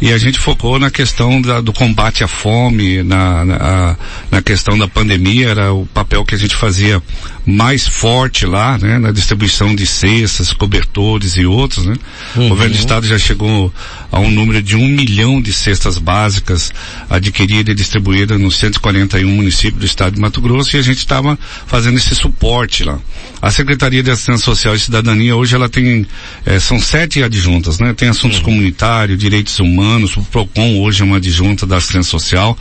e 0.00 0.12
a 0.12 0.18
gente 0.18 0.38
focou 0.38 0.78
na 0.78 0.90
questão 0.90 1.40
da, 1.40 1.60
do 1.60 1.72
combate 1.72 2.22
à 2.22 2.28
fome, 2.28 3.02
na, 3.02 3.44
na, 3.44 3.96
na, 4.30 4.42
questão 4.42 4.78
da 4.78 4.86
pandemia, 4.86 5.48
era 5.48 5.72
o 5.72 5.86
papel 5.86 6.24
que 6.24 6.34
a 6.34 6.38
gente 6.38 6.54
fazia 6.54 7.02
mais 7.46 7.86
forte 7.86 8.46
lá, 8.46 8.78
né, 8.78 8.98
na 8.98 9.10
distribuição 9.12 9.74
de 9.74 9.86
cestas, 9.86 10.52
cobertores 10.52 11.36
e 11.36 11.46
outros, 11.46 11.86
né. 11.86 11.96
Uhum. 12.36 12.46
O 12.46 12.48
governo 12.50 12.74
do 12.74 12.78
estado 12.78 13.06
já 13.06 13.18
chegou 13.18 13.72
a 14.12 14.18
um 14.18 14.30
número 14.30 14.62
de 14.62 14.76
um 14.76 14.88
milhão 14.88 15.40
de 15.40 15.52
cestas 15.52 15.96
básicas 15.98 16.72
adquiridas 17.08 17.72
e 17.72 17.76
distribuídas 17.76 18.40
nos 18.40 18.56
141 18.56 19.28
municípios 19.28 19.80
do 19.80 19.86
estado 19.86 20.14
de 20.14 20.20
Mato 20.20 20.40
Grosso 20.40 20.76
e 20.76 20.78
a 20.78 20.82
gente 20.82 20.98
estava 20.98 21.38
fazendo 21.66 21.96
esse 21.96 22.14
suporte 22.14 22.84
lá. 22.84 22.98
A 23.40 23.50
Secretaria 23.50 24.02
de 24.02 24.10
Assistência 24.10 24.44
Social 24.44 24.74
e 24.74 24.78
Cidadania 24.78 25.34
hoje 25.34 25.54
ela 25.54 25.68
tem, 25.68 26.06
é, 26.44 26.58
são 26.60 26.78
sete 26.78 27.22
adjuntas, 27.22 27.78
né? 27.78 27.94
Tem 27.94 28.08
assuntos 28.08 28.38
uhum. 28.38 28.44
comunitários, 28.44 29.18
direitos 29.18 29.58
humanos, 29.58 30.16
o 30.16 30.22
PROCON 30.22 30.78
hoje 30.80 31.00
é 31.00 31.04
uma 31.04 31.16
adjunta 31.16 31.64
da 31.64 31.78
assistência 31.78 32.10
social, 32.10 32.58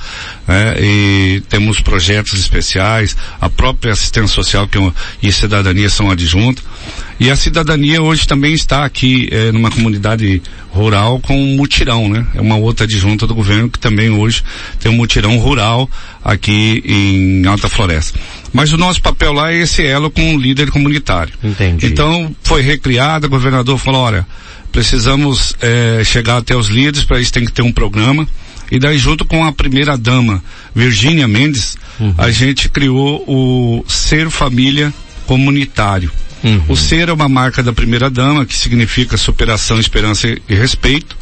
né? 0.48 0.76
E 0.80 1.44
temos 1.50 1.82
projetos 1.82 2.40
especiais, 2.40 3.18
a 3.42 3.50
própria 3.50 3.92
assistência 3.92 4.36
social 4.36 4.68
que 4.70 4.78
é, 4.78 4.92
e 5.22 5.32
cidadania 5.32 5.90
são 5.90 6.10
adjuntas. 6.10 6.64
E 7.20 7.30
a 7.30 7.36
cidadania 7.36 8.02
hoje 8.02 8.26
também 8.26 8.54
está 8.54 8.86
aqui 8.86 9.28
é, 9.32 9.52
numa 9.52 9.70
comunidade 9.70 10.42
rural 10.72 11.20
com 11.20 11.36
um 11.36 11.58
mutirão, 11.58 12.08
né? 12.08 12.26
É 12.34 12.40
uma 12.40 12.56
outra 12.56 12.86
adjunta 12.86 13.28
do 13.28 13.36
governo 13.36 13.70
que 13.70 13.80
também 13.80 14.10
hoje 14.10 14.44
tem 14.80 14.92
um 14.92 14.96
mutirão 14.96 15.38
rural 15.38 15.90
aqui 16.24 16.82
em 16.86 17.46
Alta 17.46 17.68
Floresta. 17.68 18.18
Mas 18.54 18.72
o 18.72 18.78
nosso 18.78 19.02
papel 19.02 19.34
lá 19.34 19.52
é 19.52 19.58
esse 19.58 19.86
elo 19.86 20.10
com 20.10 20.36
o 20.36 20.40
líder 20.40 20.72
comunitário. 20.72 21.34
Entendi. 21.44 21.88
Então 21.88 22.34
foi 22.42 22.62
recriada, 22.62 23.28
o 23.28 23.30
governador 23.30 23.78
falou, 23.78 24.02
olha, 24.02 24.26
precisamos 24.72 25.56
é, 25.62 26.02
chegar 26.06 26.38
até 26.38 26.56
os 26.56 26.68
líderes, 26.68 27.04
para 27.04 27.20
isso 27.20 27.34
tem 27.34 27.46
que 27.46 27.52
ter 27.52 27.62
um 27.62 27.72
programa. 27.72 28.28
E 28.72 28.80
daí 28.80 28.98
junto 28.98 29.26
com 29.26 29.44
a 29.44 29.52
primeira 29.52 29.98
dama, 29.98 30.44
Virgínia 30.76 31.28
Mendes, 31.28 31.78
uhum. 32.00 32.14
a 32.18 32.32
gente 32.32 32.70
criou 32.70 33.24
o 33.28 33.84
Ser 33.88 34.30
Família 34.30 34.94
Comunitário. 35.26 36.12
Uhum. 36.44 36.64
O 36.70 36.76
ser 36.76 37.10
é 37.10 37.14
uma 37.14 37.28
marca 37.28 37.62
da 37.62 37.74
primeira 37.74 38.10
dama, 38.10 38.46
que 38.46 38.56
significa 38.56 39.18
superação, 39.18 39.80
esperança 39.80 40.28
e 40.28 40.56
respeito. 40.56 41.18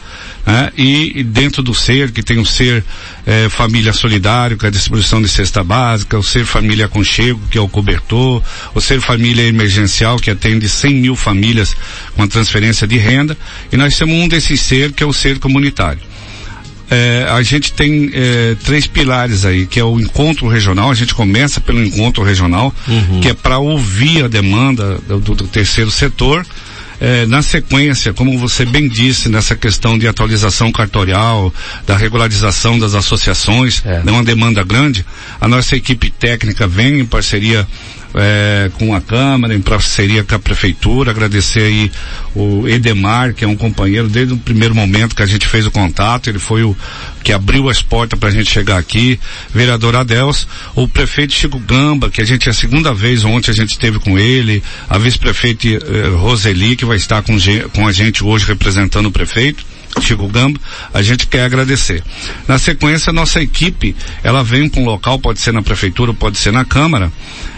Né? 0.46 0.72
E, 0.78 1.20
e, 1.20 1.24
dentro 1.24 1.62
do 1.62 1.74
ser, 1.74 2.12
que 2.12 2.24
tem 2.24 2.38
o 2.38 2.46
ser 2.46 2.84
é, 3.26 3.50
família 3.50 3.92
solidário, 3.92 4.58
que 4.58 4.66
é 4.66 4.70
a 4.70 4.72
distribuição 4.72 5.22
de 5.22 5.28
cesta 5.28 5.64
básica, 5.64 6.18
o 6.18 6.24
ser 6.24 6.46
família 6.46 6.86
aconchego, 6.86 7.42
que 7.50 7.58
é 7.58 7.62
o 7.62 7.68
cobertor, 7.68 8.42
o 8.74 8.80
ser 8.80 9.02
família 9.02 9.44
emergencial, 9.44 10.18
que 10.18 10.32
atende 10.32 10.70
100 10.70 10.94
mil 10.94 11.16
famílias 11.16 11.76
com 12.16 12.24
a 12.24 12.28
transferência 12.28 12.88
de 12.88 12.98
renda, 12.98 13.38
e 13.72 13.78
nós 13.78 13.98
temos 13.98 14.16
um 14.16 14.28
desses 14.28 14.62
ser, 14.62 14.94
que 14.94 15.04
é 15.04 15.06
o 15.06 15.14
ser 15.14 15.40
comunitário 15.40 16.00
é, 16.90 17.26
a 17.30 17.42
gente 17.42 17.74
tem 17.74 18.10
é, 18.14 18.56
três 18.64 18.88
pilares 18.88 19.46
aí, 19.46 19.66
que 19.66 19.80
é 19.80 19.84
o 19.84 20.00
encontro 20.00 20.48
regional, 20.48 20.90
a 20.90 20.96
gente 20.96 21.14
começa 21.14 21.60
pelo 21.60 21.84
encontro 21.84 22.24
regional, 22.24 22.74
uhum. 22.88 23.20
que 23.22 23.30
é 23.30 23.34
para 23.34 23.60
ouvir 23.60 24.24
a 24.24 24.28
demanda 24.28 24.98
do, 25.08 25.20
do 25.20 25.48
terceiro 25.48 25.92
setor, 25.92 26.46
é, 27.00 27.26
na 27.28 27.42
sequência, 27.42 28.14
como 28.14 28.38
você 28.40 28.66
bem 28.66 28.88
disse, 28.88 29.30
nessa 29.30 29.56
questão 29.56 29.98
de 29.98 30.08
atualização 30.08 30.72
cartorial, 30.72 31.54
da 31.86 31.96
regularização 31.96 32.80
das 32.80 32.96
associações, 32.96 33.84
é. 33.86 34.02
uma 34.10 34.24
demanda 34.24 34.64
grande, 34.64 35.06
a 35.40 35.48
nossa 35.48 35.76
equipe 35.76 36.10
técnica 36.10 36.68
vem 36.68 37.02
em 37.02 37.06
parceria 37.06 37.68
é, 38.16 38.72
com 38.78 38.94
a 38.94 39.02
Câmara, 39.02 39.54
em 39.54 39.62
parceria 39.62 40.24
com 40.24 40.36
a 40.36 40.40
Prefeitura, 40.40 41.12
agradecer 41.12 41.62
aí 41.62 41.92
o 42.36 42.68
Edemar, 42.68 43.34
que 43.34 43.44
é 43.44 43.48
um 43.48 43.56
companheiro 43.56 44.08
desde 44.08 44.34
o 44.34 44.38
primeiro 44.38 44.74
momento 44.76 45.16
que 45.16 45.24
a 45.24 45.26
gente 45.26 45.48
fez 45.48 45.66
o 45.66 45.72
contato, 45.72 46.30
ele 46.30 46.40
foi 46.40 46.64
o 46.64 46.76
que 47.24 47.34
abriu 47.34 47.70
as 47.70 47.82
portas 47.82 48.18
para 48.20 48.30
a 48.30 48.32
gente 48.32 48.50
chegar 48.50 48.78
aqui, 48.78 49.20
vereador 49.54 49.96
Adels, 49.96 50.48
o 50.76 50.88
prefeito 50.88 51.34
Chico 51.34 51.60
Gamba, 51.60 52.10
que 52.10 52.22
a 52.22 52.26
gente 52.26 52.48
é 52.48 52.52
a 52.52 52.56
segunda 52.56 52.94
vez 52.94 53.26
ontem 53.26 53.52
a 53.52 53.54
gente 53.54 53.72
esteve 53.72 54.00
com 54.00 54.18
ele, 54.18 54.64
a 54.90 54.98
vice-prefeita 54.98 55.68
eh, 55.68 56.10
Roseli, 56.16 56.76
que 56.76 56.86
vai 56.86 56.98
estar 56.98 57.22
com, 57.22 57.36
com 57.74 57.88
a 57.88 57.92
gente 57.92 58.24
hoje 58.24 58.46
representando 58.46 59.08
o 59.08 59.12
prefeito, 59.12 59.66
Chico 60.02 60.28
Gamba, 60.28 60.60
a 60.94 61.02
gente 61.02 61.28
quer 61.28 61.44
agradecer. 61.44 62.04
Na 62.48 62.58
sequência, 62.58 63.12
nossa 63.12 63.42
equipe, 63.42 63.96
ela 64.24 64.44
vem 64.44 64.70
para 64.70 64.82
um 64.82 64.86
local, 64.86 65.20
pode 65.20 65.40
ser 65.40 65.54
na 65.54 65.62
prefeitura, 65.62 66.14
pode 66.14 66.38
ser 66.38 66.52
na 66.52 66.64
Câmara, 66.64 67.12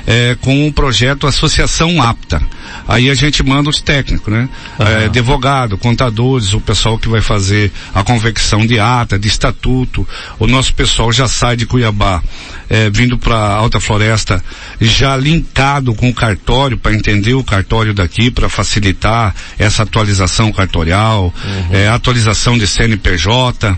é, 0.07 0.35
com 0.41 0.67
o 0.67 0.73
projeto 0.73 1.27
Associação 1.27 2.01
Apta. 2.01 2.41
Aí 2.87 3.09
a 3.09 3.13
gente 3.13 3.43
manda 3.43 3.69
os 3.69 3.81
técnicos, 3.81 4.31
né? 4.33 4.49
Uhum. 4.79 4.87
É, 4.87 5.05
advogado, 5.05 5.77
contadores, 5.77 6.53
o 6.53 6.59
pessoal 6.59 6.97
que 6.97 7.07
vai 7.07 7.21
fazer 7.21 7.71
a 7.93 8.03
convecção 8.03 8.65
de 8.65 8.79
ata, 8.79 9.17
de 9.17 9.27
estatuto. 9.27 10.07
O 10.39 10.47
nosso 10.47 10.73
pessoal 10.73 11.11
já 11.11 11.27
sai 11.27 11.55
de 11.55 11.65
Cuiabá, 11.65 12.21
é, 12.69 12.89
vindo 12.89 13.17
para 13.17 13.37
Alta 13.37 13.79
Floresta, 13.79 14.43
já 14.81 15.15
linkado 15.15 15.93
com 15.93 16.09
o 16.09 16.13
cartório 16.13 16.77
para 16.77 16.93
entender 16.93 17.33
o 17.33 17.43
cartório 17.43 17.93
daqui, 17.93 18.31
para 18.31 18.49
facilitar 18.49 19.35
essa 19.57 19.83
atualização 19.83 20.51
cartorial, 20.51 21.33
uhum. 21.43 21.67
é, 21.71 21.87
atualização 21.87 22.57
de 22.57 22.65
CNPJ. 22.65 23.77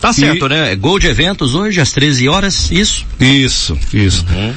Tá 0.00 0.12
certo, 0.12 0.46
e... 0.46 0.48
né? 0.48 0.76
Gol 0.76 0.98
de 0.98 1.06
eventos 1.06 1.54
hoje 1.54 1.80
às 1.80 1.92
13 1.92 2.28
horas, 2.28 2.70
isso? 2.70 3.06
Isso, 3.20 3.78
isso. 3.92 4.24
Uhum. 4.30 4.54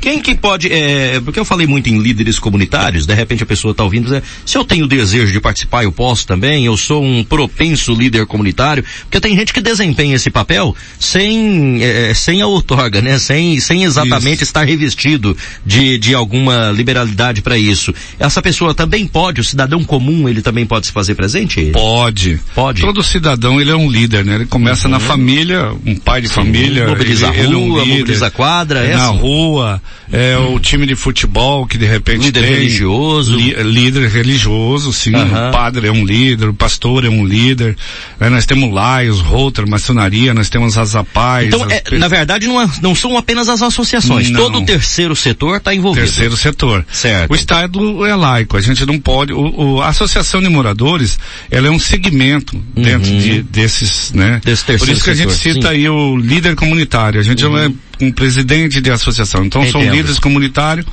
Quem 0.00 0.20
que 0.20 0.34
pode, 0.34 0.72
é, 0.72 1.20
porque 1.20 1.38
eu 1.38 1.44
falei 1.44 1.66
muito 1.66 1.88
em 1.88 1.98
líderes 1.98 2.38
comunitários, 2.38 3.06
de 3.06 3.14
repente 3.14 3.42
a 3.42 3.46
pessoa 3.46 3.72
está 3.72 3.82
ouvindo 3.82 4.04
se 4.44 4.58
eu 4.58 4.64
tenho 4.64 4.86
desejo 4.86 5.32
de 5.32 5.40
participar, 5.40 5.84
eu 5.84 5.92
posso 5.92 6.26
também, 6.26 6.66
eu 6.66 6.76
sou 6.76 7.02
um 7.02 7.24
propenso 7.24 7.94
líder 7.94 8.26
comunitário, 8.26 8.84
porque 9.02 9.20
tem 9.20 9.36
gente 9.36 9.52
que 9.52 9.60
desempenha 9.60 10.16
esse 10.16 10.30
papel 10.30 10.74
sem, 10.98 11.82
é, 11.82 12.12
sem 12.14 12.42
a 12.42 12.46
outorga, 12.46 13.00
né? 13.00 13.18
Sem, 13.18 13.58
sem 13.60 13.84
exatamente 13.84 14.36
isso. 14.36 14.44
estar 14.44 14.64
revestido 14.64 15.36
de, 15.64 15.98
de 15.98 16.14
alguma 16.14 16.70
liberalidade 16.70 17.42
para 17.42 17.56
isso. 17.56 17.94
Essa 18.18 18.42
pessoa 18.42 18.74
também 18.74 19.06
pode, 19.06 19.40
o 19.40 19.44
cidadão 19.44 19.82
comum, 19.84 20.28
ele 20.28 20.42
também 20.42 20.66
pode 20.66 20.86
se 20.86 20.92
fazer 20.92 21.14
presente? 21.14 21.70
Pode. 21.72 22.40
Pode. 22.54 22.82
Todo 22.82 23.02
cidadão, 23.02 23.60
ele 23.60 23.70
é 23.70 23.76
um 23.76 23.90
líder, 23.90 24.24
né? 24.24 24.36
Ele 24.36 24.46
começa 24.46 24.86
uhum. 24.86 24.92
na 24.92 25.00
família, 25.00 25.72
um 25.86 25.96
pai 25.96 26.20
de 26.20 26.28
Sim, 26.28 26.34
família. 26.34 26.86
Mobiliza 26.86 27.28
ele, 27.28 27.40
a 27.40 27.42
rua, 27.42 27.44
ele 27.44 27.54
é 27.54 27.58
um 27.58 27.98
mobiliza 27.98 28.26
a 28.26 28.30
quadra, 28.30 28.80
é 28.80 28.94
na 28.94 29.10
assim. 29.10 29.18
rua, 29.18 29.73
é 30.12 30.36
o 30.36 30.58
time 30.58 30.86
de 30.86 30.94
futebol 30.94 31.66
que 31.66 31.78
de 31.78 31.86
repente 31.86 32.26
líder 32.26 32.42
tem, 32.42 32.50
religioso, 32.50 33.36
li, 33.36 33.54
líder 33.62 34.08
religioso, 34.08 34.92
sim, 34.92 35.14
uhum. 35.14 35.48
o 35.48 35.52
padre 35.52 35.88
é 35.88 35.92
um 35.92 36.04
líder, 36.04 36.48
o 36.48 36.54
pastor 36.54 37.04
é 37.04 37.08
um 37.08 37.24
líder, 37.24 37.76
é, 38.20 38.28
nós 38.28 38.46
temos 38.46 38.72
laios, 38.72 39.20
Router, 39.20 39.68
maçonaria, 39.68 40.34
nós 40.34 40.48
temos 40.48 40.76
as 40.76 40.94
apais. 40.94 41.48
Então, 41.48 41.66
é, 41.70 41.82
na 41.96 42.08
verdade, 42.08 42.46
não, 42.46 42.60
é, 42.60 42.68
não 42.82 42.94
são 42.94 43.16
apenas 43.16 43.48
as 43.48 43.62
associações, 43.62 44.30
não. 44.30 44.40
todo 44.40 44.58
o 44.58 44.64
terceiro 44.64 45.14
setor 45.16 45.56
está 45.56 45.74
envolvido. 45.74 46.06
Terceiro 46.06 46.36
setor. 46.36 46.84
Certo. 46.90 47.30
O 47.30 47.34
Estado 47.34 48.06
é 48.06 48.14
laico, 48.14 48.56
a 48.56 48.60
gente 48.60 48.84
não 48.86 48.98
pode, 48.98 49.32
o, 49.32 49.76
o 49.76 49.82
a 49.82 49.88
Associação 49.88 50.40
de 50.40 50.48
Moradores, 50.48 51.18
ela 51.50 51.68
é 51.68 51.70
um 51.70 51.78
segmento 51.78 52.56
uhum. 52.56 52.82
dentro 52.82 53.10
de, 53.10 53.42
desses, 53.42 54.12
né? 54.12 54.40
Desse 54.44 54.64
Por 54.64 54.88
isso 54.88 55.04
que 55.04 55.10
a 55.10 55.14
gente 55.14 55.32
cita 55.32 55.68
sim. 55.68 55.74
aí 55.74 55.88
o 55.88 56.16
líder 56.16 56.54
comunitário, 56.56 57.20
a 57.20 57.22
gente 57.22 57.44
uhum. 57.44 57.52
não 57.52 57.58
é 57.58 57.70
um 58.00 58.12
presidente 58.12 58.80
de 58.80 58.90
associação. 58.90 59.44
Então 59.44 59.62
Entendo. 59.62 59.72
são 59.72 59.94
líderes 59.94 60.18
comunitários 60.18 60.86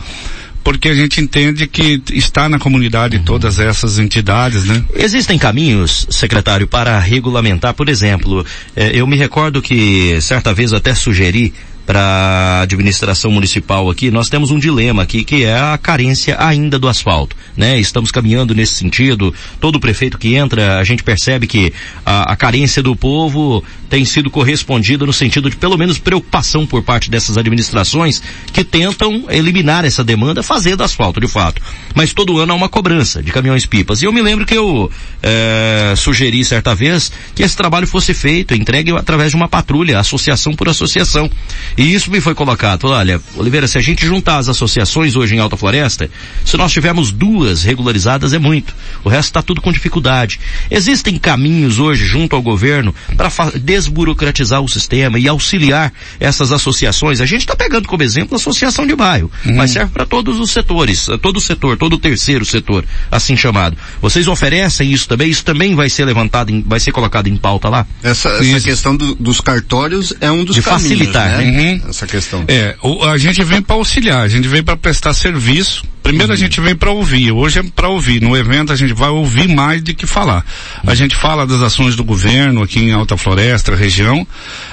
porque 0.63 0.89
a 0.89 0.93
gente 0.93 1.19
entende 1.19 1.67
que 1.67 2.01
está 2.13 2.47
na 2.47 2.59
comunidade 2.59 3.17
uhum. 3.17 3.23
todas 3.23 3.59
essas 3.59 3.97
entidades, 3.97 4.63
né? 4.65 4.83
Existem 4.95 5.37
caminhos, 5.37 6.05
secretário, 6.09 6.67
para 6.67 6.99
regulamentar, 6.99 7.73
por 7.73 7.89
exemplo, 7.89 8.45
eh, 8.75 8.91
eu 8.93 9.07
me 9.07 9.17
recordo 9.17 9.61
que 9.61 10.19
certa 10.21 10.53
vez 10.53 10.71
até 10.71 10.93
sugeri 10.93 11.53
para 11.85 11.99
a 11.99 12.61
administração 12.61 13.31
municipal 13.31 13.89
aqui, 13.89 14.11
nós 14.11 14.29
temos 14.29 14.51
um 14.51 14.59
dilema 14.59 15.03
aqui 15.03 15.23
que 15.23 15.43
é 15.43 15.57
a 15.57 15.77
carência 15.77 16.35
ainda 16.39 16.77
do 16.77 16.87
asfalto, 16.87 17.35
né? 17.55 17.79
Estamos 17.79 18.11
caminhando 18.11 18.53
nesse 18.53 18.75
sentido. 18.75 19.33
Todo 19.59 19.79
prefeito 19.79 20.17
que 20.17 20.35
entra, 20.35 20.77
a 20.79 20.83
gente 20.83 21.03
percebe 21.03 21.47
que 21.47 21.73
a, 22.05 22.33
a 22.33 22.35
carência 22.35 22.81
do 22.81 22.95
povo 22.95 23.63
tem 23.91 24.05
sido 24.05 24.29
correspondida 24.29 25.05
no 25.05 25.11
sentido 25.11 25.49
de 25.49 25.57
pelo 25.57 25.77
menos 25.77 25.97
preocupação 25.97 26.65
por 26.65 26.81
parte 26.81 27.11
dessas 27.11 27.37
administrações 27.37 28.21
que 28.53 28.63
tentam 28.63 29.25
eliminar 29.29 29.83
essa 29.83 30.01
demanda 30.01 30.41
fazendo 30.41 30.81
asfalto 30.81 31.19
de 31.19 31.27
fato. 31.27 31.61
Mas 31.93 32.13
todo 32.13 32.37
ano 32.39 32.53
há 32.53 32.55
uma 32.55 32.69
cobrança 32.69 33.21
de 33.21 33.33
caminhões 33.33 33.65
pipas. 33.65 34.01
E 34.01 34.05
eu 34.05 34.13
me 34.13 34.21
lembro 34.21 34.45
que 34.45 34.57
eu 34.57 34.89
é, 35.21 35.93
sugeri 35.97 36.43
certa 36.45 36.73
vez 36.73 37.11
que 37.35 37.43
esse 37.43 37.57
trabalho 37.57 37.85
fosse 37.85 38.13
feito, 38.13 38.55
entregue 38.55 38.91
através 38.91 39.31
de 39.31 39.35
uma 39.35 39.49
patrulha, 39.49 39.99
associação 39.99 40.53
por 40.53 40.69
associação. 40.69 41.29
E 41.77 41.93
isso 41.93 42.11
me 42.11 42.21
foi 42.21 42.35
colocado. 42.35 42.85
Olha, 42.85 43.21
Oliveira, 43.35 43.67
se 43.67 43.77
a 43.77 43.81
gente 43.81 44.05
juntar 44.05 44.37
as 44.37 44.49
associações 44.49 45.15
hoje 45.15 45.35
em 45.35 45.39
Alta 45.39 45.57
Floresta, 45.57 46.09
se 46.45 46.57
nós 46.57 46.71
tivermos 46.71 47.11
duas 47.11 47.63
regularizadas 47.63 48.33
é 48.33 48.39
muito. 48.39 48.73
O 49.03 49.09
resto 49.09 49.29
está 49.29 49.41
tudo 49.41 49.61
com 49.61 49.71
dificuldade. 49.71 50.39
Existem 50.69 51.17
caminhos 51.17 51.79
hoje 51.79 52.05
junto 52.05 52.35
ao 52.35 52.41
governo 52.41 52.93
para 53.15 53.29
desburocratizar 53.59 54.61
o 54.61 54.69
sistema 54.69 55.19
e 55.19 55.27
auxiliar 55.27 55.93
essas 56.19 56.51
associações. 56.51 57.21
A 57.21 57.25
gente 57.25 57.41
está 57.41 57.55
pegando 57.55 57.87
como 57.87 58.03
exemplo 58.03 58.35
a 58.35 58.37
associação 58.37 58.85
de 58.85 58.95
bairro, 58.95 59.31
uhum. 59.45 59.55
mas 59.55 59.71
serve 59.71 59.91
para 59.91 60.05
todos 60.05 60.39
os 60.39 60.51
setores, 60.51 61.07
todo 61.21 61.37
o 61.37 61.41
setor, 61.41 61.77
todo 61.77 61.93
o 61.93 61.97
terceiro 61.97 62.45
setor, 62.45 62.85
assim 63.09 63.35
chamado. 63.35 63.77
Vocês 64.01 64.27
oferecem 64.27 64.91
isso 64.91 65.07
também? 65.07 65.29
Isso 65.29 65.43
também 65.43 65.75
vai 65.75 65.89
ser 65.89 66.05
levantado, 66.05 66.51
em, 66.51 66.61
vai 66.61 66.79
ser 66.79 66.91
colocado 66.91 67.27
em 67.27 67.37
pauta 67.37 67.69
lá? 67.69 67.85
Essa, 68.03 68.29
essa 68.29 68.61
questão 68.61 68.95
do, 68.95 69.15
dos 69.15 69.41
cartórios 69.41 70.13
é 70.19 70.31
um 70.31 70.43
dos 70.43 70.55
de 70.55 70.61
caminhos, 70.61 70.83
facilitar, 70.83 71.37
né? 71.37 71.37
né? 71.37 71.60
Uhum. 71.61 71.81
Essa 71.89 72.07
questão. 72.07 72.45
É, 72.47 72.75
o, 72.81 73.03
a 73.03 73.17
gente 73.17 73.43
vem 73.43 73.61
para 73.61 73.75
auxiliar, 73.75 74.21
a 74.21 74.27
gente 74.27 74.47
vem 74.47 74.63
para 74.63 74.77
prestar 74.77 75.13
serviço. 75.13 75.83
Primeiro 76.01 76.29
uhum. 76.29 76.33
a 76.33 76.37
gente 76.37 76.59
vem 76.59 76.75
para 76.75 76.91
ouvir, 76.91 77.31
hoje 77.31 77.59
é 77.59 77.63
para 77.63 77.87
ouvir. 77.87 78.21
No 78.21 78.35
evento 78.35 78.73
a 78.73 78.75
gente 78.75 78.93
vai 78.93 79.09
ouvir 79.09 79.47
mais 79.47 79.81
do 79.81 79.93
que 79.93 80.05
falar. 80.05 80.43
A 80.85 80.95
gente 80.95 81.15
fala 81.15 81.45
das 81.45 81.61
ações 81.61 81.95
do 81.95 82.03
governo 82.03 82.63
aqui 82.63 82.79
em 82.79 82.91
Alta 82.91 83.15
Floresta, 83.15 83.75
região. 83.75 84.25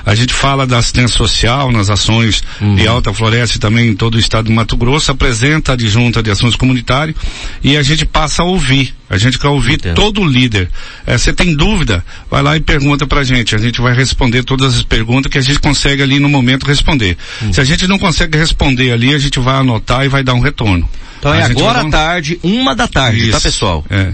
A 0.05 0.15
gente 0.15 0.33
fala 0.33 0.67
da 0.67 0.79
assistência 0.79 1.17
social 1.17 1.71
nas 1.71 1.91
ações 1.91 2.43
uhum. 2.61 2.75
de 2.77 2.87
Alta 2.87 3.13
Floresta 3.13 3.57
e 3.57 3.61
também 3.61 3.89
em 3.89 3.95
todo 3.95 4.15
o 4.15 4.19
estado 4.19 4.47
do 4.47 4.53
Mato 4.53 4.77
Grosso, 4.77 5.11
apresenta 5.11 5.73
a 5.73 5.75
adjunta 5.75 6.23
de 6.23 6.31
ações 6.31 6.57
comunitárias 6.57 7.17
e 7.63 7.77
a 7.77 7.83
gente 7.83 8.07
passa 8.07 8.43
a 8.43 8.47
ouvir. 8.47 8.95
A 9.11 9.17
gente 9.17 9.39
quer 9.39 9.49
ouvir 9.49 9.75
Entendo. 9.75 9.95
todo 9.95 10.25
líder. 10.25 10.69
É, 11.07 11.17
você 11.17 11.33
tem 11.33 11.55
dúvida? 11.55 12.05
Vai 12.31 12.43
lá 12.43 12.57
e 12.57 12.61
pergunta 12.61 13.07
pra 13.07 13.23
gente. 13.23 13.55
A 13.55 13.59
gente 13.59 13.81
vai 13.81 13.95
responder 13.95 14.43
todas 14.45 14.77
as 14.77 14.83
perguntas 14.83 15.33
que 15.33 15.39
a 15.39 15.41
gente 15.41 15.59
consegue 15.61 16.03
ali 16.03 16.19
no 16.19 16.29
momento 16.29 16.67
responder. 16.67 17.17
Hum. 17.43 17.53
Se 17.53 17.61
a 17.61 17.65
gente 17.65 17.87
não 17.87 17.99
consegue 17.99 18.37
responder 18.37 18.93
ali, 18.93 19.15
a 19.15 19.19
gente 19.19 19.39
vai 19.39 19.57
anotar 19.57 20.05
e 20.05 20.09
vai 20.09 20.23
dar 20.23 20.35
um 20.35 20.41
retorno. 20.41 20.89
Então 21.19 21.35
é 21.35 21.43
agora 21.43 21.81
à 21.81 21.91
tarde, 21.91 22.39
uma 22.43 22.75
da 22.75 22.87
tarde, 22.87 23.19
tá, 23.19 23.25
Isso, 23.25 23.33
tá 23.33 23.41
pessoal? 23.41 23.85
É. 23.91 24.13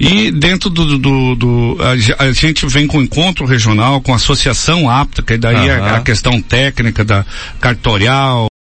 E 0.00 0.30
dentro 0.30 0.70
do, 0.70 0.98
do, 0.98 1.34
do 1.34 1.78
a, 1.80 2.24
a, 2.24 2.32
gente 2.32 2.66
vem 2.66 2.86
com 2.86 3.02
encontro 3.02 3.44
regional, 3.44 4.00
com 4.00 4.14
associação 4.14 4.88
apta, 4.88 5.22
que 5.22 5.36
daí 5.36 5.56
uhum. 5.56 5.64
é 5.66 5.96
a 5.96 6.00
questão 6.00 6.40
técnica 6.40 7.04
da 7.04 7.24
cartorial, 7.60 8.47